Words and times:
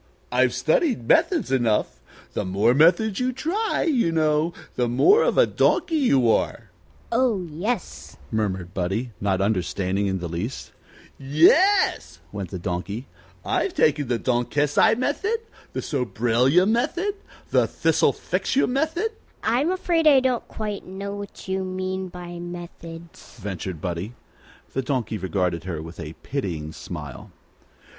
"I've 0.31 0.55
studied 0.55 1.07
methods 1.07 1.51
enough. 1.51 2.01
The 2.33 2.43
more 2.43 2.73
methods 2.73 3.19
you 3.19 3.31
try, 3.31 3.83
you 3.83 4.11
know, 4.11 4.51
the 4.75 4.87
more 4.87 5.21
of 5.21 5.37
a 5.37 5.45
donkey 5.45 5.97
you 5.97 6.27
are." 6.31 6.71
"Oh, 7.11 7.45
yes," 7.47 8.17
murmured 8.31 8.73
Buddie, 8.73 9.11
not 9.21 9.41
understanding 9.41 10.07
in 10.07 10.17
the 10.17 10.27
least. 10.27 10.71
"Yes," 11.19 12.19
went 12.31 12.49
on 12.49 12.51
the 12.51 12.57
Donkey; 12.63 13.05
"I've 13.45 13.75
taken 13.75 14.07
the 14.07 14.17
Donkesi 14.17 14.95
Method, 14.97 15.37
the 15.73 15.81
Sobraylia 15.83 16.67
Method, 16.67 17.13
the 17.51 17.67
Thistlefixu 17.67 18.67
Method" 18.67 19.11
"I'm 19.43 19.69
afraid 19.69 20.07
I 20.07 20.19
don't 20.19 20.47
quite 20.47 20.83
know 20.83 21.15
what 21.15 21.47
you 21.47 21.63
mean 21.63 22.07
by 22.07 22.39
'methods,'" 22.39 23.37
ventured 23.39 23.79
Buddie. 23.81 24.15
The 24.73 24.81
Donkey 24.81 25.19
regarded 25.19 25.65
her 25.65 25.79
with 25.79 25.99
a 25.99 26.13
pitying 26.23 26.71
smile. 26.71 27.29